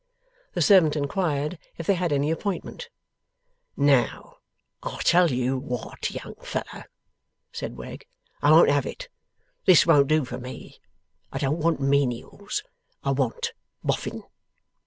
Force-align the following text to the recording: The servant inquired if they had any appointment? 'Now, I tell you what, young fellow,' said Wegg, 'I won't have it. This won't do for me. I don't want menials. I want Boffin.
The 0.53 0.63
servant 0.63 0.95
inquired 0.95 1.59
if 1.77 1.85
they 1.85 1.93
had 1.93 2.11
any 2.11 2.31
appointment? 2.31 2.89
'Now, 3.77 4.37
I 4.81 4.99
tell 5.03 5.29
you 5.31 5.59
what, 5.59 6.09
young 6.09 6.33
fellow,' 6.41 6.85
said 7.51 7.77
Wegg, 7.77 8.07
'I 8.41 8.49
won't 8.51 8.71
have 8.71 8.87
it. 8.87 9.09
This 9.65 9.85
won't 9.85 10.07
do 10.07 10.25
for 10.25 10.39
me. 10.39 10.79
I 11.31 11.37
don't 11.37 11.59
want 11.59 11.79
menials. 11.79 12.63
I 13.03 13.11
want 13.11 13.53
Boffin. 13.83 14.23